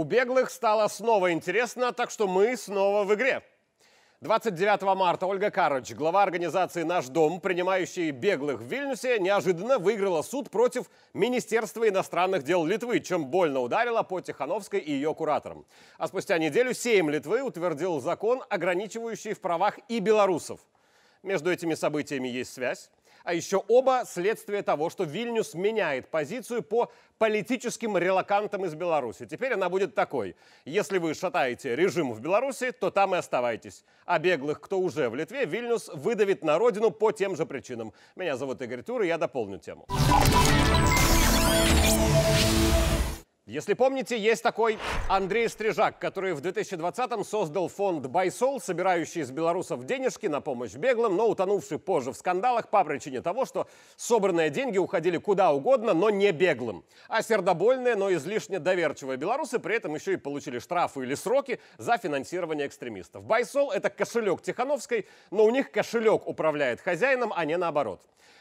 У 0.00 0.04
беглых 0.04 0.48
стало 0.48 0.88
снова 0.88 1.30
интересно, 1.30 1.92
так 1.92 2.10
что 2.10 2.26
мы 2.26 2.56
снова 2.56 3.04
в 3.04 3.14
игре. 3.14 3.42
29 4.22 4.96
марта 4.96 5.26
Ольга 5.26 5.50
Карыч, 5.50 5.92
глава 5.92 6.22
организации 6.22 6.84
«Наш 6.84 7.08
дом», 7.08 7.38
принимающий 7.38 8.10
беглых 8.10 8.62
в 8.62 8.64
Вильнюсе, 8.64 9.18
неожиданно 9.18 9.78
выиграла 9.78 10.22
суд 10.22 10.48
против 10.48 10.86
Министерства 11.12 11.86
иностранных 11.86 12.44
дел 12.44 12.64
Литвы, 12.64 13.00
чем 13.00 13.26
больно 13.26 13.60
ударила 13.60 14.02
по 14.02 14.22
Тихановской 14.22 14.80
и 14.80 14.90
ее 14.90 15.14
кураторам. 15.14 15.66
А 15.98 16.08
спустя 16.08 16.38
неделю 16.38 16.72
Сейм 16.72 17.10
Литвы 17.10 17.42
утвердил 17.42 18.00
закон, 18.00 18.42
ограничивающий 18.48 19.34
в 19.34 19.42
правах 19.42 19.78
и 19.88 19.98
белорусов. 19.98 20.60
Между 21.22 21.52
этими 21.52 21.74
событиями 21.74 22.28
есть 22.28 22.54
связь. 22.54 22.88
А 23.24 23.34
еще 23.34 23.62
оба 23.68 24.04
следствие 24.06 24.62
того, 24.62 24.90
что 24.90 25.04
Вильнюс 25.04 25.54
меняет 25.54 26.08
позицию 26.08 26.62
по 26.62 26.90
политическим 27.18 27.98
релакантам 27.98 28.64
из 28.64 28.74
Беларуси. 28.74 29.26
Теперь 29.26 29.52
она 29.52 29.68
будет 29.68 29.94
такой. 29.94 30.36
Если 30.64 30.98
вы 30.98 31.14
шатаете 31.14 31.76
режим 31.76 32.12
в 32.12 32.20
Беларуси, 32.20 32.72
то 32.72 32.90
там 32.90 33.14
и 33.14 33.18
оставайтесь. 33.18 33.84
А 34.06 34.18
беглых, 34.18 34.60
кто 34.60 34.78
уже 34.80 35.08
в 35.10 35.14
Литве, 35.14 35.44
Вильнюс 35.44 35.88
выдавит 35.92 36.42
на 36.42 36.58
родину 36.58 36.90
по 36.90 37.12
тем 37.12 37.36
же 37.36 37.46
причинам. 37.46 37.92
Меня 38.16 38.36
зовут 38.36 38.62
Игорь 38.62 38.82
Тур, 38.82 39.02
и 39.02 39.06
я 39.06 39.18
дополню 39.18 39.58
тему. 39.58 39.86
Если 43.50 43.74
помните, 43.74 44.16
есть 44.16 44.44
такой 44.44 44.78
Андрей 45.08 45.48
Стрижак, 45.48 45.98
который 45.98 46.34
в 46.34 46.40
2020-м 46.40 47.24
создал 47.24 47.66
фонд 47.66 48.06
«Байсол», 48.06 48.60
собирающий 48.60 49.22
из 49.22 49.32
белорусов 49.32 49.86
денежки 49.86 50.28
на 50.28 50.40
помощь 50.40 50.74
беглым, 50.74 51.16
но 51.16 51.28
утонувший 51.28 51.80
позже 51.80 52.12
в 52.12 52.16
скандалах 52.16 52.68
по 52.68 52.84
причине 52.84 53.22
того, 53.22 53.44
что 53.46 53.66
собранные 53.96 54.50
деньги 54.50 54.78
уходили 54.78 55.16
куда 55.16 55.50
угодно, 55.50 55.94
но 55.94 56.10
не 56.10 56.30
беглым. 56.30 56.84
А 57.08 57.22
сердобольные, 57.22 57.96
но 57.96 58.12
излишне 58.14 58.60
доверчивые 58.60 59.16
белорусы 59.16 59.58
при 59.58 59.74
этом 59.74 59.96
еще 59.96 60.12
и 60.12 60.16
получили 60.16 60.60
штрафы 60.60 61.02
или 61.02 61.16
сроки 61.16 61.58
за 61.76 61.98
финансирование 61.98 62.68
экстремистов. 62.68 63.24
«Байсол»— 63.24 63.72
это 63.72 63.90
кошелек 63.90 64.42
Тихановской, 64.42 65.08
но 65.32 65.44
у 65.44 65.50
них 65.50 65.72
кошелек 65.72 66.28
управляет 66.28 66.80
хозяином, 66.80 67.32
а 67.34 67.44
не 67.44 67.56
наоборот. 67.56 68.00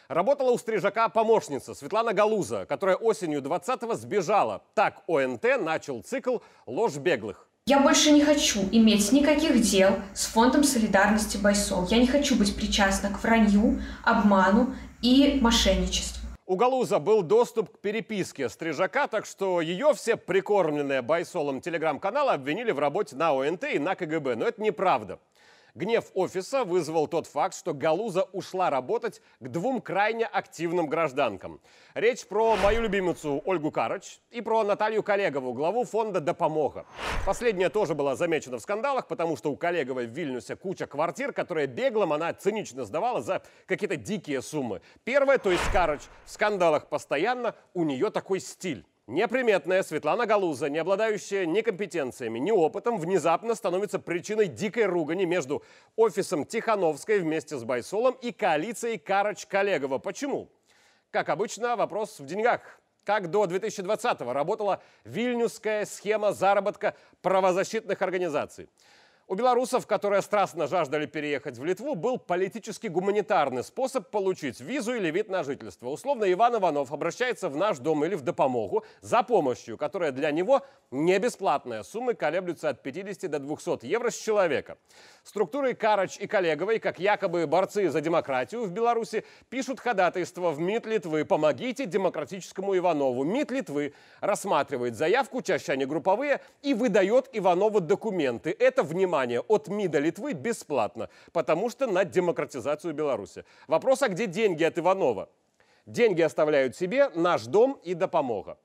Работала 0.10 0.50
у 0.50 0.58
Стрижака 0.58 1.08
помощница 1.08 1.76
Светлана 1.76 2.14
Галуза, 2.14 2.66
которая 2.66 2.96
осенью 2.96 3.44
20-го 3.44 3.94
сбежала. 3.94 4.64
Так 4.74 5.04
ОНТ 5.06 5.62
начал 5.62 6.02
цикл 6.02 6.40
«Ложь 6.66 6.96
беглых». 6.96 7.48
Я 7.68 7.80
больше 7.80 8.10
не 8.10 8.24
хочу 8.24 8.62
иметь 8.72 9.12
никаких 9.12 9.62
дел 9.62 9.92
с 10.16 10.26
Фондом 10.26 10.64
солидарности 10.64 11.38
Байсол. 11.38 11.86
Я 11.92 12.00
не 12.00 12.08
хочу 12.08 12.36
быть 12.36 12.56
причастна 12.56 13.12
к 13.12 13.22
вранью, 13.22 13.84
обману 14.04 14.74
и 15.04 15.38
мошенничеству. 15.40 16.28
У 16.48 16.56
Галуза 16.56 16.98
был 16.98 17.22
доступ 17.22 17.78
к 17.78 17.80
переписке 17.80 18.50
Стрижака, 18.50 19.06
так 19.06 19.28
что 19.28 19.62
ее 19.62 19.94
все 19.94 20.16
прикормленные 20.16 21.04
Байсолом 21.04 21.62
телеграм-каналы 21.62 22.32
обвинили 22.32 22.72
в 22.72 22.80
работе 22.80 23.16
на 23.16 23.34
ОНТ 23.34 23.66
и 23.66 23.78
на 23.78 23.94
КГБ. 23.94 24.38
Но 24.38 24.48
это 24.48 24.60
неправда. 24.60 25.20
Гнев 25.76 26.06
офиса 26.14 26.64
вызвал 26.64 27.08
тот 27.08 27.28
факт, 27.28 27.56
что 27.56 27.74
Галуза 27.74 28.24
ушла 28.34 28.70
работать 28.70 29.22
к 29.40 29.48
двум 29.48 29.82
крайне 29.82 30.26
активным 30.26 30.88
гражданкам. 30.88 31.62
Речь 31.94 32.26
про 32.26 32.56
мою 32.58 32.82
любимицу 32.82 33.42
Ольгу 33.46 33.72
Карыч 33.72 34.20
и 34.32 34.42
про 34.42 34.64
Наталью 34.64 35.04
Коллегову, 35.04 35.54
главу 35.54 35.84
фонда 35.84 36.20
«Допомога». 36.20 36.86
Последняя 37.26 37.70
тоже 37.70 37.96
была 37.96 38.16
замечена 38.16 38.58
в 38.58 38.62
скандалах, 38.62 39.08
потому 39.08 39.38
что 39.38 39.52
у 39.52 39.56
Коллеговой 39.56 40.08
в 40.08 40.12
Вильнюсе 40.12 40.56
куча 40.56 40.88
квартир, 40.88 41.34
которые 41.34 41.68
беглым 41.68 42.14
она 42.14 42.34
цинично 42.34 42.86
сдавала 42.86 43.22
за 43.22 43.42
какие-то 43.66 43.96
дикие 43.96 44.42
суммы. 44.42 44.82
Первая, 45.04 45.38
то 45.38 45.52
есть 45.52 45.70
Карыч, 45.72 46.02
в 46.26 46.32
скандалах 46.32 46.88
постоянно, 46.88 47.56
у 47.74 47.84
нее 47.84 48.10
такой 48.10 48.40
стиль. 48.40 48.86
Неприметная 49.10 49.82
Светлана 49.82 50.28
Галуза, 50.28 50.70
не 50.70 50.78
обладающая 50.78 51.48
ни 51.48 51.62
компетенциями, 51.62 52.38
ни 52.38 52.52
опытом, 52.52 53.00
внезапно 53.00 53.56
становится 53.56 53.98
причиной 53.98 54.46
дикой 54.46 54.86
ругани 54.86 55.26
между 55.26 55.64
офисом 55.96 56.46
Тихановской 56.46 57.18
вместе 57.18 57.58
с 57.58 57.64
Байсолом 57.64 58.16
и 58.22 58.32
коалицией 58.32 59.00
Карач-Коллегова. 59.00 59.98
Почему? 59.98 60.48
Как 61.10 61.30
обычно, 61.30 61.76
вопрос 61.76 62.20
в 62.20 62.28
деньгах. 62.28 62.62
Как 63.04 63.32
до 63.32 63.46
2020-го 63.46 64.32
работала 64.32 64.80
вильнюсская 65.06 65.86
схема 65.86 66.32
заработка 66.32 66.94
правозащитных 67.24 68.00
организаций? 68.04 68.70
У 69.32 69.36
белорусов, 69.36 69.86
которые 69.86 70.24
страстно 70.24 70.66
жаждали 70.66 71.06
переехать 71.06 71.56
в 71.60 71.64
Литву, 71.64 71.94
был 71.94 72.18
политически 72.18 72.88
гуманитарный 72.88 73.64
способ 73.64 74.10
получить 74.10 74.60
визу 74.60 74.96
или 74.96 75.12
вид 75.12 75.30
на 75.30 75.44
жительство. 75.44 75.90
Условно, 75.90 76.26
Иван 76.32 76.56
Иванов 76.56 76.92
обращается 76.92 77.48
в 77.48 77.56
наш 77.56 77.78
дом 77.78 78.04
или 78.04 78.16
в 78.16 78.24
допомогу 78.24 78.84
за 79.02 79.22
помощью, 79.22 79.78
которая 79.78 80.12
для 80.12 80.32
него 80.32 80.64
не 80.90 81.20
бесплатная. 81.20 81.84
Суммы 81.84 82.16
колеблются 82.16 82.70
от 82.70 82.82
50 82.82 83.30
до 83.30 83.38
200 83.38 83.86
евро 83.86 84.10
с 84.10 84.18
человека. 84.18 84.80
Структуры 85.24 85.76
Карач 85.76 86.18
и 86.18 86.26
Коллеговой, 86.26 86.80
как 86.80 86.98
якобы 87.00 87.46
борцы 87.46 87.88
за 87.92 88.02
демократию 88.02 88.64
в 88.64 88.72
Беларуси, 88.72 89.24
пишут 89.50 89.80
ходатайство 89.80 90.50
в 90.50 90.60
МИД 90.60 90.88
Литвы 90.88 91.24
«Помогите 91.24 91.86
демократическому 91.86 92.76
Иванову». 92.76 93.24
МИД 93.24 93.52
Литвы 93.52 93.94
рассматривает 94.22 94.96
заявку, 94.96 95.44
чаще 95.44 95.74
они 95.74 95.86
групповые, 95.86 96.42
и 96.64 96.74
выдает 96.74 97.30
Иванову 97.32 97.80
документы. 97.80 98.56
Это, 98.58 98.82
внимание, 98.82 99.19
от 99.48 99.68
МИДа 99.68 100.00
Литвы 100.00 100.34
бесплатно, 100.34 101.10
потому 101.32 101.70
что 101.70 101.88
на 101.88 102.06
демократизацию 102.06 102.94
Беларуси. 102.94 103.46
Вопрос, 103.68 104.02
а 104.02 104.10
где 104.10 104.28
деньги 104.28 104.64
от 104.64 104.78
Иванова? 104.78 105.30
Деньги 105.86 106.22
оставляют 106.22 106.76
себе 106.76 107.10
наш 107.16 107.46
дом 107.46 107.80
и 107.84 107.94
допомога. 107.94 108.58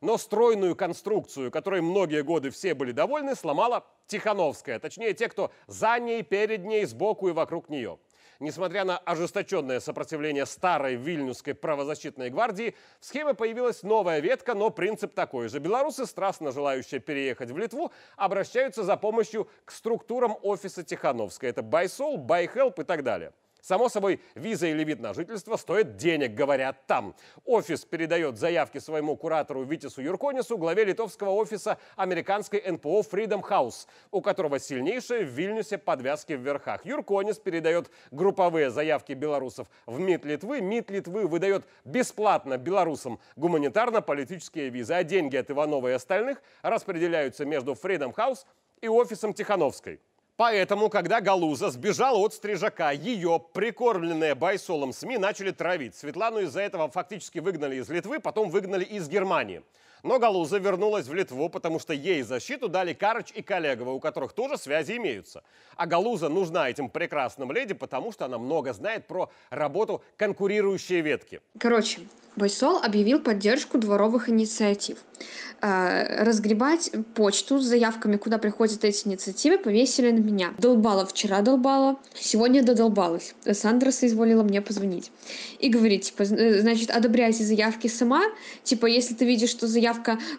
Но 0.00 0.18
стройную 0.18 0.76
конструкцию, 0.76 1.50
которой 1.50 1.80
многие 1.80 2.22
годы 2.22 2.50
все 2.50 2.74
были 2.74 2.92
довольны, 2.92 3.34
сломала 3.34 3.86
Тихановская. 4.06 4.78
Точнее, 4.78 5.14
те, 5.14 5.28
кто 5.28 5.50
за 5.66 5.98
ней, 5.98 6.22
перед 6.22 6.64
ней, 6.64 6.84
сбоку 6.84 7.28
и 7.28 7.32
вокруг 7.32 7.70
нее. 7.70 7.98
Несмотря 8.40 8.84
на 8.84 8.98
ожесточенное 8.98 9.80
сопротивление 9.80 10.46
старой 10.46 10.96
вильнюсской 10.96 11.54
правозащитной 11.54 12.30
гвардии, 12.30 12.74
в 13.00 13.04
схеме 13.06 13.34
появилась 13.34 13.82
новая 13.82 14.20
ветка, 14.20 14.54
но 14.54 14.70
принцип 14.70 15.14
такой 15.14 15.48
же. 15.48 15.58
Белорусы, 15.58 16.06
страстно 16.06 16.52
желающие 16.52 17.00
переехать 17.00 17.50
в 17.50 17.58
Литву, 17.58 17.92
обращаются 18.16 18.84
за 18.84 18.96
помощью 18.96 19.48
к 19.64 19.72
структурам 19.72 20.36
офиса 20.42 20.82
Тихановской. 20.82 21.50
Это 21.50 21.62
Байсол, 21.62 22.18
Байхелп 22.18 22.80
и 22.80 22.84
так 22.84 23.02
далее. 23.02 23.32
Само 23.60 23.88
собой, 23.88 24.20
виза 24.34 24.68
или 24.68 24.84
вид 24.84 25.00
на 25.00 25.12
жительство 25.12 25.56
стоит 25.56 25.96
денег, 25.96 26.34
говорят 26.34 26.86
там. 26.86 27.16
Офис 27.44 27.84
передает 27.84 28.38
заявки 28.38 28.78
своему 28.78 29.16
куратору 29.16 29.64
Витису 29.64 30.02
Юрконису, 30.02 30.56
главе 30.56 30.84
литовского 30.84 31.30
офиса 31.30 31.78
американской 31.96 32.62
НПО 32.64 33.00
Freedom 33.00 33.42
House, 33.42 33.86
у 34.12 34.20
которого 34.20 34.60
сильнейшие 34.60 35.24
в 35.24 35.30
Вильнюсе 35.30 35.78
подвязки 35.78 36.34
в 36.34 36.40
верхах. 36.40 36.86
Юрконис 36.86 37.38
передает 37.38 37.90
групповые 38.10 38.70
заявки 38.70 39.12
белорусов 39.12 39.68
в 39.86 39.98
МИД 39.98 40.24
Литвы. 40.24 40.60
МИД 40.60 40.90
Литвы 40.90 41.26
выдает 41.26 41.64
бесплатно 41.84 42.58
белорусам 42.58 43.18
гуманитарно-политические 43.36 44.68
визы, 44.68 44.94
а 44.94 45.02
деньги 45.02 45.36
от 45.36 45.50
Иванова 45.50 45.88
и 45.88 45.92
остальных 45.92 46.42
распределяются 46.62 47.44
между 47.44 47.72
Freedom 47.72 48.14
House 48.14 48.44
и 48.80 48.88
офисом 48.88 49.32
Тихановской. 49.32 50.00
Поэтому, 50.36 50.90
когда 50.90 51.22
Галуза 51.22 51.70
сбежала 51.70 52.18
от 52.18 52.34
Стрижака, 52.34 52.90
ее, 52.90 53.42
прикормленные 53.54 54.34
Байсолом 54.34 54.92
СМИ, 54.92 55.16
начали 55.16 55.50
травить. 55.50 55.94
Светлану 55.94 56.40
из-за 56.40 56.60
этого 56.60 56.90
фактически 56.90 57.38
выгнали 57.38 57.76
из 57.76 57.88
Литвы, 57.88 58.20
потом 58.20 58.50
выгнали 58.50 58.84
из 58.84 59.08
Германии. 59.08 59.62
Но 60.02 60.18
Галуза 60.18 60.58
вернулась 60.58 61.06
в 61.06 61.14
Литву, 61.14 61.48
потому 61.48 61.78
что 61.78 61.92
ей 61.92 62.22
защиту 62.22 62.68
дали 62.68 62.92
Карыч 62.92 63.32
и 63.34 63.42
Коллегова, 63.42 63.90
у 63.90 64.00
которых 64.00 64.32
тоже 64.32 64.58
связи 64.58 64.96
имеются. 64.96 65.42
А 65.76 65.86
Галуза 65.86 66.28
нужна 66.28 66.68
этим 66.70 66.88
прекрасным 66.88 67.52
леди, 67.52 67.74
потому 67.74 68.12
что 68.12 68.24
она 68.24 68.38
много 68.38 68.72
знает 68.72 69.06
про 69.06 69.30
работу 69.50 70.02
конкурирующей 70.16 71.00
ветки. 71.00 71.40
Короче, 71.58 72.00
Байсол 72.36 72.78
объявил 72.82 73.20
поддержку 73.20 73.78
дворовых 73.78 74.28
инициатив. 74.28 74.98
Э, 75.62 76.22
разгребать 76.22 76.90
почту 77.14 77.58
с 77.58 77.64
заявками, 77.64 78.18
куда 78.18 78.36
приходят 78.36 78.84
эти 78.84 79.08
инициативы, 79.08 79.56
повесили 79.56 80.10
на 80.10 80.18
меня. 80.18 80.52
Долбала 80.58 81.06
вчера, 81.06 81.40
долбала, 81.40 81.96
сегодня 82.14 82.62
додолбалась. 82.62 83.34
Сандра 83.52 83.90
соизволила 83.90 84.42
мне 84.42 84.60
позвонить. 84.60 85.10
И 85.58 85.70
говорит, 85.70 86.02
типа, 86.02 86.26
значит, 86.26 86.90
одобряйте 86.90 87.42
заявки 87.42 87.88
сама. 87.88 88.22
Типа, 88.64 88.84
если 88.84 89.14
ты 89.14 89.24
видишь, 89.24 89.48
что 89.48 89.66
заявка, 89.66 89.85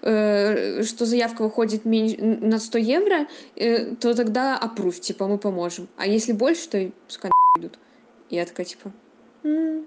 э, 0.02 0.84
что 0.84 1.06
заявка 1.06 1.44
выходит 1.44 1.86
меньше, 1.86 2.18
на 2.22 2.60
100 2.60 2.78
евро, 2.78 3.28
э, 3.56 3.96
то 3.96 4.14
тогда 4.14 4.58
опрув, 4.58 5.00
типа, 5.00 5.28
мы 5.28 5.38
поможем. 5.38 5.88
А 5.98 6.08
если 6.08 6.34
больше, 6.34 6.70
то 6.70 6.92
пускай 7.08 7.32
идут. 7.58 7.80
Я 8.30 8.46
такая, 8.46 8.66
типа, 8.66 8.92
м-м, 9.44 9.86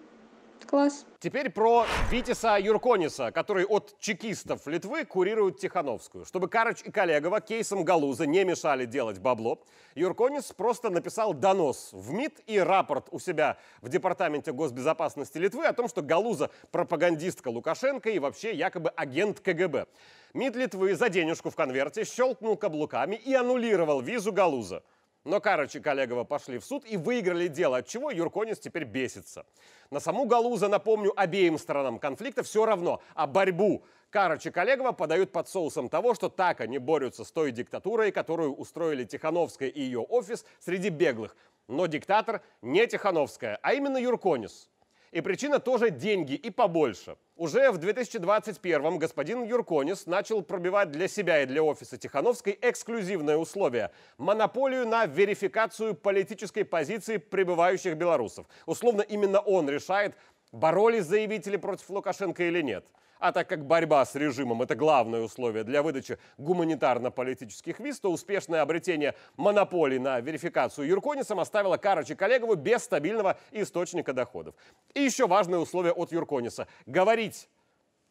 Класс. 0.66 1.06
Теперь 1.18 1.50
про 1.50 1.84
Витиса 2.10 2.56
Юркониса, 2.58 3.30
который 3.30 3.64
от 3.64 3.94
чекистов 3.98 4.66
Литвы 4.66 5.04
курирует 5.04 5.58
Тихановскую. 5.58 6.24
Чтобы 6.24 6.48
Карыч 6.48 6.82
и 6.82 6.90
Коллегова 6.90 7.40
кейсом 7.40 7.84
Галуза 7.84 8.26
не 8.26 8.44
мешали 8.44 8.86
делать 8.86 9.18
бабло, 9.18 9.62
Юрконис 9.94 10.52
просто 10.52 10.88
написал 10.90 11.34
донос 11.34 11.90
в 11.92 12.10
МИД 12.12 12.40
и 12.46 12.58
рапорт 12.58 13.08
у 13.10 13.18
себя 13.18 13.58
в 13.82 13.88
Департаменте 13.88 14.52
госбезопасности 14.52 15.38
Литвы 15.38 15.66
о 15.66 15.72
том, 15.72 15.88
что 15.88 16.02
Галуза 16.02 16.50
пропагандистка 16.70 17.48
Лукашенко 17.48 18.10
и 18.10 18.18
вообще 18.18 18.54
якобы 18.54 18.90
агент 18.90 19.40
КГБ. 19.40 19.86
МИД 20.32 20.56
Литвы 20.56 20.94
за 20.94 21.08
денежку 21.08 21.50
в 21.50 21.56
конверте 21.56 22.04
щелкнул 22.04 22.56
каблуками 22.56 23.16
и 23.16 23.34
аннулировал 23.34 24.00
визу 24.00 24.32
Галуза. 24.32 24.82
Но 25.24 25.40
Карыч 25.40 25.76
и 25.76 25.80
Коллегова 25.80 26.24
пошли 26.24 26.58
в 26.58 26.64
суд 26.64 26.84
и 26.86 26.96
выиграли 26.96 27.48
дело, 27.48 27.78
от 27.78 27.86
чего 27.86 28.10
Юрконис 28.10 28.58
теперь 28.58 28.84
бесится. 28.84 29.44
На 29.90 30.00
саму 30.00 30.24
Галуза, 30.24 30.68
напомню, 30.68 31.12
обеим 31.14 31.58
сторонам 31.58 31.98
конфликта 31.98 32.42
все 32.42 32.64
равно, 32.64 33.02
а 33.14 33.26
борьбу 33.26 33.84
Карыч 34.08 34.46
и 34.46 34.50
Коллегова 34.50 34.92
подают 34.92 35.30
под 35.30 35.48
соусом 35.48 35.90
того, 35.90 36.14
что 36.14 36.30
так 36.30 36.62
они 36.62 36.78
борются 36.78 37.24
с 37.24 37.30
той 37.30 37.52
диктатурой, 37.52 38.12
которую 38.12 38.54
устроили 38.54 39.04
Тихановская 39.04 39.68
и 39.68 39.80
ее 39.80 40.00
офис 40.00 40.46
среди 40.58 40.88
беглых. 40.88 41.36
Но 41.68 41.86
диктатор 41.86 42.42
не 42.62 42.86
Тихановская, 42.86 43.58
а 43.62 43.74
именно 43.74 43.98
Юрконис. 43.98 44.70
И 45.12 45.20
причина 45.20 45.60
тоже 45.60 45.90
деньги 45.90 46.34
и 46.34 46.50
побольше. 46.50 47.16
Уже 47.40 47.70
в 47.70 47.78
2021 47.78 48.98
господин 48.98 49.44
Юрконис 49.44 50.04
начал 50.04 50.42
пробивать 50.42 50.90
для 50.90 51.08
себя 51.08 51.42
и 51.42 51.46
для 51.46 51.62
офиса 51.62 51.96
Тихановской 51.96 52.58
эксклюзивное 52.60 53.38
условие– 53.38 53.92
монополию 54.18 54.86
на 54.86 55.06
верификацию 55.06 55.94
политической 55.94 56.64
позиции 56.64 57.16
прибывающих 57.16 57.96
белорусов. 57.96 58.46
Условно, 58.66 59.00
именно 59.00 59.40
он 59.40 59.70
решает, 59.70 60.14
боролись 60.52 61.06
заявители 61.06 61.56
против 61.56 61.88
Лукашенко 61.88 62.44
или 62.44 62.60
нет– 62.60 62.84
а 63.20 63.32
так 63.32 63.48
как 63.48 63.64
борьба 63.66 64.04
с 64.04 64.14
режимом– 64.14 64.62
это 64.62 64.74
главное 64.74 65.20
условие 65.20 65.62
для 65.62 65.82
выдачи 65.82 66.18
гуманитарно-политических 66.38 67.78
виз, 67.78 68.00
то 68.00 68.10
успешное 68.10 68.62
обретение 68.62 69.14
монополии 69.36 69.98
на 69.98 70.20
верификацию 70.20 70.88
Юрконисом 70.88 71.38
оставило 71.38 71.76
Карыча 71.76 72.16
Коллегову 72.16 72.56
без 72.56 72.82
стабильного 72.82 73.38
источника 73.52 74.12
доходов. 74.12 74.54
И 74.94 75.00
еще 75.00 75.26
важное 75.26 75.58
условие 75.58 75.92
от 75.92 76.10
Юркониса– 76.12 76.66
говорить 76.86 77.48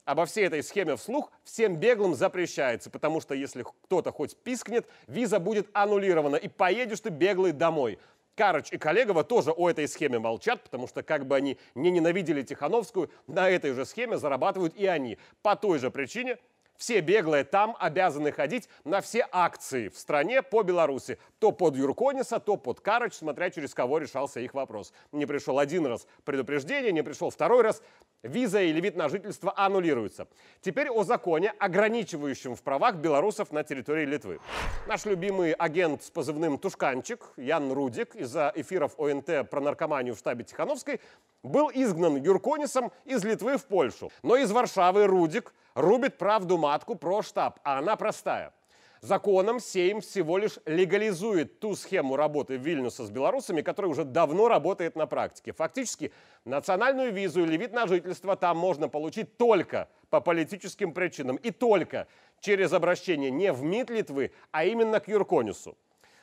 обо 0.06 0.26
всей 0.26 0.46
этой 0.46 0.64
схеме 0.64 0.96
вслух 0.96 1.32
всем 1.44 1.76
беглым 1.76 2.16
запрещается, 2.16 2.90
потому 2.90 3.20
что 3.20 3.36
если 3.36 3.64
кто-то 3.64 4.12
хоть 4.12 4.38
пискнет, 4.38 4.88
виза 5.08 5.40
будет 5.40 5.68
аннулирована, 5.74 6.36
и 6.36 6.48
поедешь 6.48 7.02
ты 7.02 7.10
беглый 7.10 7.52
домой– 7.52 8.00
Карыч 8.40 8.72
и 8.72 8.78
Коллегова 8.78 9.26
тоже 9.26 9.52
о 9.52 9.70
этой 9.70 9.86
схеме 9.86 10.18
молчат, 10.18 10.64
потому 10.64 10.88
что 10.88 11.04
как 11.04 11.28
бы 11.28 11.36
они 11.36 11.58
не 11.76 11.92
ненавидели 11.92 12.42
Тихановскую, 12.42 13.12
на 13.28 13.50
этой 13.50 13.74
же 13.74 13.86
схеме 13.86 14.18
зарабатывают 14.18 14.78
и 14.78 14.86
они. 14.86 15.18
По 15.42 15.58
той 15.58 15.78
же 15.78 15.92
причине 15.92 16.38
все 16.80 17.02
беглые 17.02 17.44
там 17.44 17.76
обязаны 17.78 18.32
ходить 18.32 18.70
на 18.86 19.02
все 19.02 19.28
акции 19.32 19.90
в 19.90 19.98
стране 19.98 20.42
по 20.42 20.64
Беларуси. 20.64 21.20
То 21.38 21.52
под 21.52 21.76
Юркониса, 21.76 22.40
то 22.40 22.56
под 22.56 22.80
Карыч, 22.80 23.14
смотря 23.14 23.50
через 23.50 23.74
кого 23.74 23.98
решался 23.98 24.40
их 24.40 24.54
вопрос. 24.54 24.94
Не 25.12 25.26
пришел 25.26 25.60
один 25.60 25.86
раз 25.86 26.08
предупреждение, 26.24 26.94
не 26.94 27.04
пришел 27.04 27.30
второй 27.30 27.64
раз 27.64 27.84
виза 28.24 28.62
или 28.62 28.80
вид 28.80 28.96
на 28.96 29.10
жительство 29.10 29.54
аннулируются. 29.58 30.28
Теперь 30.62 30.90
о 30.90 31.04
законе, 31.04 31.54
ограничивающем 31.60 32.56
в 32.56 32.64
правах 32.64 32.96
белорусов 32.96 33.52
на 33.52 33.64
территории 33.64 34.06
Литвы. 34.06 34.40
Наш 34.88 35.06
любимый 35.06 35.52
агент 35.52 36.04
с 36.04 36.10
позывным 36.10 36.58
«Тушканчик» 36.58 37.34
Ян 37.36 37.74
Рудик 37.74 38.16
из-за 38.16 38.54
эфиров 38.56 38.98
ОНТ 38.98 39.50
про 39.50 39.60
наркоманию 39.60 40.16
в 40.16 40.20
штабе 40.20 40.46
Тихановской 40.46 41.02
был 41.44 41.70
изгнан 41.74 42.16
Юрконисом 42.16 42.94
из 43.04 43.24
Литвы 43.26 43.58
в 43.58 43.66
Польшу. 43.66 44.12
Но 44.24 44.38
из 44.38 44.50
Варшавы 44.52 45.06
Рудик 45.08 45.54
рубит 45.80 46.18
правду 46.18 46.58
матку 46.58 46.96
про 46.96 47.22
штаб, 47.22 47.60
а 47.64 47.80
она 47.80 47.96
простая– 47.96 48.54
Законом 49.02 49.62
Сейм 49.62 50.02
всего 50.02 50.38
лишь 50.38 50.60
легализует 50.66 51.60
ту 51.60 51.76
схему 51.76 52.18
работы 52.18 52.58
Вильнюса 52.58 53.06
с 53.06 53.10
белорусами, 53.10 53.62
которая 53.62 53.92
уже 53.92 54.04
давно 54.04 54.50
работает 54.50 54.98
на 54.98 55.08
практике. 55.08 55.54
Фактически 55.54 56.12
национальную 56.44 57.14
визу 57.14 57.44
или 57.46 57.56
вид 57.56 57.72
на 57.72 57.88
жительство 57.88 58.36
там 58.36 58.58
можно 58.58 58.90
получить 58.90 59.38
только 59.38 59.88
по 60.10 60.20
политическим 60.20 60.94
причинам. 60.94 61.38
И 61.38 61.52
только 61.52 62.08
через 62.42 62.74
обращение 62.74 63.32
не 63.32 63.54
в 63.54 63.64
МИД 63.64 63.90
Литвы, 63.90 64.32
а 64.52 64.66
именно 64.66 65.00
к 65.00 65.08
Юрконису 65.08 65.78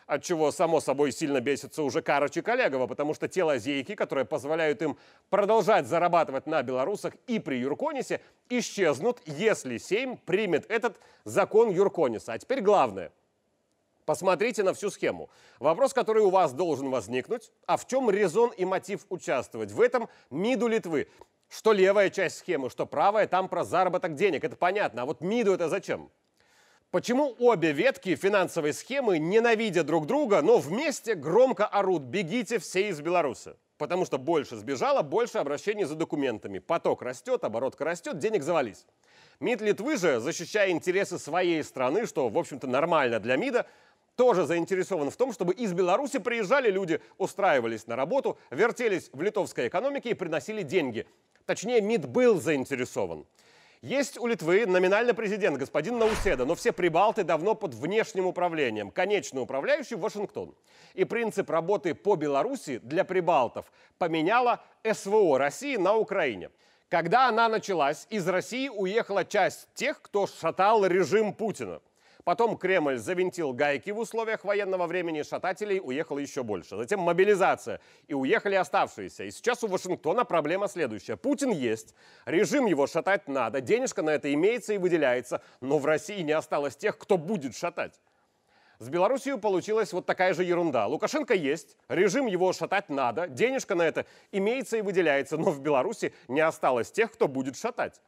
от 0.07 0.23
чего, 0.23 0.53
само 0.53 0.81
собой, 0.81 1.13
сильно 1.13 1.41
бесится 1.41 1.83
уже 1.83 2.01
Карыч 2.01 2.37
и 2.37 2.43
Коллегова, 2.43 2.87
потому 2.87 3.13
что 3.15 3.29
те 3.29 3.43
лазейки, 3.43 3.95
которые 3.95 4.25
позволяют 4.25 4.81
им 4.83 4.97
продолжать 5.31 5.87
зарабатывать 5.87 6.47
на 6.47 6.63
белорусах 6.63 7.15
и 7.27 7.39
при 7.39 7.57
Юрконисе, 7.57 8.21
исчезнут, 8.49 9.21
если 9.27 9.79
Сейм 9.79 10.17
примет 10.17 10.71
этот 10.71 11.01
закон 11.25 11.71
Юркониса. 11.71 12.33
А 12.35 12.39
теперь 12.39 12.61
главное. 12.61 13.13
Посмотрите 14.05 14.63
на 14.63 14.73
всю 14.73 14.91
схему. 14.91 15.29
Вопрос, 15.59 15.93
который 15.93 16.23
у 16.23 16.31
вас 16.31 16.53
должен 16.53 16.91
возникнуть, 16.91 17.51
а 17.67 17.77
в 17.77 17.89
чем 17.89 18.09
резон 18.09 18.51
и 18.51 18.65
мотив 18.65 19.05
участвовать 19.09 19.73
в 19.73 19.81
этом 19.81 20.09
МИДу 20.31 20.69
Литвы? 20.69 21.09
Что 21.49 21.73
левая 21.73 22.11
часть 22.11 22.39
схемы, 22.39 22.71
что 22.71 22.87
правая, 22.87 23.27
там 23.27 23.49
про 23.49 23.65
заработок 23.65 24.15
денег, 24.15 24.45
это 24.45 24.55
понятно. 24.55 25.03
А 25.03 25.05
вот 25.07 25.21
МИДу 25.21 25.55
это 25.55 25.69
зачем? 25.69 26.11
Почему 26.97 27.37
обе 27.41 27.73
ветки 27.73 28.17
финансовой 28.17 28.73
схемы 28.73 29.19
ненавидят 29.19 29.85
друг 29.85 30.07
друга, 30.07 30.41
но 30.41 30.57
вместе 30.57 31.15
громко 31.15 31.67
орут 31.67 32.05
«бегите 32.05 32.59
все 32.59 32.89
из 32.89 33.03
Беларуси»? 33.03 33.53
Потому 33.77 34.07
что 34.07 34.17
больше 34.17 34.57
сбежало, 34.57 35.03
больше 35.03 35.37
обращений 35.37 35.85
за 35.85 35.95
документами. 35.95 36.59
Поток 36.59 37.03
растет, 37.03 37.45
оборотка 37.45 37.85
растет, 37.85 38.17
денег 38.17 38.43
завались. 38.43 38.87
МИД 39.41 39.61
Литвы 39.61 39.99
же, 39.99 40.21
защищая 40.21 40.71
интересы 40.71 41.19
своей 41.19 41.63
страны, 41.65 42.07
что, 42.07 42.31
в 42.31 42.39
общем-то, 42.39 42.67
нормально 42.67 43.21
для 43.21 43.37
МИДа, 43.37 43.67
тоже 44.15 44.47
заинтересован 44.47 45.11
в 45.11 45.17
том, 45.19 45.35
чтобы 45.35 45.53
из 45.53 45.75
Беларуси 45.75 46.19
приезжали 46.19 46.71
люди, 46.71 47.03
устраивались 47.19 47.87
на 47.87 47.97
работу, 47.97 48.39
вертелись 48.51 49.11
в 49.13 49.21
литовской 49.21 49.69
экономике 49.69 50.09
и 50.09 50.15
приносили 50.15 50.63
деньги. 50.63 51.07
Точнее, 51.45 51.83
МИД 51.83 52.07
был 52.07 52.41
заинтересован. 52.41 53.27
Есть 53.83 54.19
у 54.19 54.27
Литвы 54.27 54.67
номинальный 54.67 55.13
президент, 55.13 55.59
господин 55.59 55.99
Науседа, 55.99 56.45
но 56.45 56.55
все 56.55 56.73
прибалты 56.73 57.25
давно 57.25 57.55
под 57.55 57.75
внешним 57.75 58.27
управлением. 58.27 58.91
Конечный 58.91 59.43
управляющий 59.43 59.97
Вашингтон. 59.97 60.55
И 60.95 61.05
принцип 61.05 61.51
работы 61.51 61.95
по 61.95 62.17
Беларуси 62.17 62.79
для 62.79 63.05
прибалтов 63.05 63.71
поменяла 63.99 64.63
СВО 64.83 65.39
России 65.39 65.77
на 65.77 65.95
Украине. 65.95 66.51
Когда 66.89 67.29
она 67.29 67.49
началась, 67.49 68.07
из 68.11 68.27
России 68.27 68.69
уехала 68.69 69.25
часть 69.25 69.69
тех, 69.75 70.01
кто 70.01 70.27
шатал 70.27 70.87
режим 70.87 71.35
Путина. 71.35 71.81
Потом 72.27 72.57
Кремль 72.57 72.99
завинтил 72.99 73.53
гайки 73.53 73.91
в 73.91 74.01
условиях 74.01 74.43
военного 74.43 74.89
времени, 74.89 75.23
шатателей 75.23 75.81
уехало 75.81 76.19
еще 76.19 76.43
больше. 76.43 76.77
Затем 76.77 76.99
мобилизация, 76.99 77.81
и 78.09 78.15
уехали 78.15 78.57
оставшиеся. 78.57 79.23
И 79.23 79.31
сейчас 79.31 79.63
у 79.63 79.69
Вашингтона 79.69 80.25
проблема 80.25 80.67
следующая. 80.67 81.17
Путин 81.17 81.53
есть, 81.53 81.95
режим 82.25 82.67
его 82.67 82.89
шатать 82.89 83.29
надо, 83.29 83.61
денежка 83.61 84.03
на 84.03 84.11
это 84.11 84.35
имеется 84.35 84.75
и 84.75 84.79
выделяется, 84.79 85.41
но 85.61 85.79
в 85.79 85.87
России 85.87 86.21
не 86.23 86.33
осталось 86.33 86.75
тех, 86.75 86.99
кто 86.99 87.17
будет 87.17 87.57
шатать. 87.57 88.01
С 88.81 88.89
Белоруссией 88.89 89.39
получилась 89.39 89.93
вот 89.93 90.05
такая 90.05 90.35
же 90.35 90.43
ерунда. 90.43 90.89
Лукашенко 90.89 91.33
есть, 91.33 91.77
режим 91.89 92.27
его 92.27 92.53
шатать 92.53 92.89
надо, 92.89 93.29
денежка 93.29 93.77
на 93.77 93.83
это 93.83 94.05
имеется 94.33 94.79
и 94.79 94.83
выделяется, 94.83 95.37
но 95.37 95.53
в 95.53 95.61
Беларуси 95.61 96.13
не 96.27 96.41
осталось 96.41 96.91
тех, 96.91 97.13
кто 97.13 97.29
будет 97.29 97.57
шатать 97.57 98.01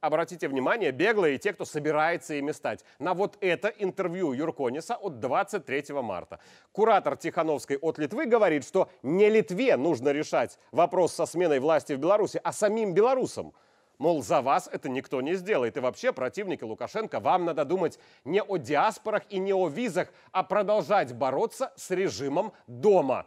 обратите 0.00 0.48
внимание, 0.48 0.90
беглые 0.90 1.36
и 1.36 1.38
те, 1.38 1.52
кто 1.52 1.64
собирается 1.64 2.34
ими 2.34 2.52
стать, 2.52 2.84
на 2.98 3.14
вот 3.14 3.36
это 3.40 3.68
интервью 3.68 4.32
Юркониса 4.32 4.94
от 4.94 5.20
23 5.20 5.94
марта. 6.02 6.40
Куратор 6.72 7.16
Тихановской 7.16 7.76
от 7.78 7.98
Литвы 7.98 8.26
говорит, 8.26 8.66
что 8.66 8.88
не 9.02 9.28
Литве 9.28 9.76
нужно 9.76 10.10
решать 10.10 10.58
вопрос 10.72 11.14
со 11.14 11.26
сменой 11.26 11.60
власти 11.60 11.92
в 11.92 11.98
Беларуси, 11.98 12.40
а 12.42 12.52
самим 12.52 12.94
белорусам. 12.94 13.52
Мол, 13.98 14.22
за 14.22 14.40
вас 14.40 14.66
это 14.72 14.88
никто 14.88 15.20
не 15.20 15.34
сделает. 15.34 15.76
И 15.76 15.80
вообще, 15.80 16.10
противники 16.10 16.64
Лукашенко, 16.64 17.20
вам 17.20 17.44
надо 17.44 17.66
думать 17.66 17.98
не 18.24 18.42
о 18.42 18.56
диаспорах 18.56 19.24
и 19.28 19.38
не 19.38 19.52
о 19.52 19.68
визах, 19.68 20.08
а 20.32 20.42
продолжать 20.42 21.12
бороться 21.12 21.70
с 21.76 21.90
режимом 21.90 22.54
дома. 22.66 23.26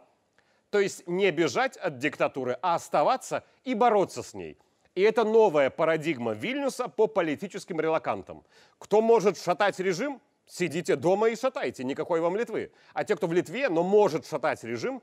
То 0.70 0.80
есть 0.80 1.06
не 1.06 1.30
бежать 1.30 1.76
от 1.76 1.98
диктатуры, 1.98 2.58
а 2.60 2.74
оставаться 2.74 3.44
и 3.62 3.74
бороться 3.74 4.24
с 4.24 4.34
ней. 4.34 4.58
И 4.94 5.02
это 5.02 5.24
новая 5.24 5.70
парадигма 5.70 6.32
Вильнюса 6.32 6.88
по 6.88 7.06
политическим 7.08 7.80
релакантам. 7.80 8.44
Кто 8.78 9.02
может 9.02 9.36
шатать 9.38 9.80
режим, 9.80 10.20
сидите 10.46 10.94
дома 10.94 11.30
и 11.30 11.36
шатайте, 11.36 11.82
никакой 11.82 12.20
вам 12.20 12.36
Литвы. 12.36 12.70
А 12.92 13.04
те, 13.04 13.16
кто 13.16 13.26
в 13.26 13.32
Литве, 13.32 13.68
но 13.68 13.82
может 13.82 14.26
шатать 14.26 14.62
режим, 14.62 15.02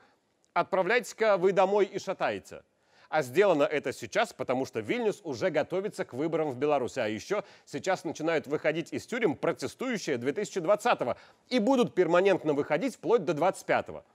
отправляйтесь-ка 0.54 1.38
вы 1.38 1.52
домой 1.52 1.86
и 1.86 2.00
шатайте. 2.00 2.64
А 3.10 3.24
сделано 3.24 3.64
это 3.64 3.92
сейчас, 3.92 4.32
потому 4.32 4.66
что 4.66 4.80
Вильнюс 4.80 5.20
уже 5.26 5.50
готовится 5.50 6.06
к 6.06 6.14
выборам 6.14 6.52
в 6.52 6.56
Беларуси. 6.56 7.00
А 7.00 7.10
еще 7.10 7.44
сейчас 7.66 8.06
начинают 8.06 8.48
выходить 8.48 8.94
из 8.94 9.06
тюрем 9.06 9.36
протестующие 9.36 10.16
2020-го 10.16 11.18
и 11.50 11.60
будут 11.60 11.94
перманентно 11.94 12.54
выходить 12.54 12.96
вплоть 12.96 13.26
до 13.26 13.34
25-го. 13.34 14.06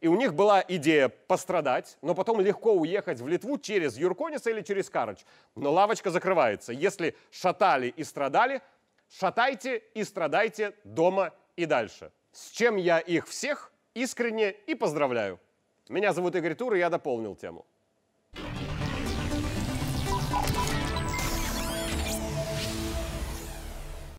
И 0.00 0.06
у 0.06 0.14
них 0.14 0.34
была 0.34 0.64
идея 0.68 1.08
пострадать, 1.08 1.98
но 2.02 2.14
потом 2.14 2.40
легко 2.40 2.72
уехать 2.72 3.20
в 3.20 3.26
Литву 3.26 3.58
через 3.58 3.98
Юркониса 3.98 4.50
или 4.50 4.62
через 4.62 4.88
Карыч. 4.88 5.24
Но 5.56 5.72
лавочка 5.72 6.10
закрывается. 6.10 6.72
Если 6.72 7.16
шатали 7.30 7.88
и 7.88 8.04
страдали, 8.04 8.62
шатайте 9.10 9.82
и 9.94 10.04
страдайте 10.04 10.74
дома 10.84 11.32
и 11.56 11.66
дальше. 11.66 12.12
С 12.30 12.50
чем 12.50 12.76
я 12.76 13.00
их 13.00 13.26
всех 13.26 13.72
искренне 13.94 14.52
и 14.66 14.74
поздравляю. 14.74 15.40
Меня 15.88 16.12
зовут 16.12 16.36
Игорь 16.36 16.54
Тур, 16.54 16.74
и 16.74 16.78
я 16.78 16.90
дополнил 16.90 17.34
тему. 17.34 17.66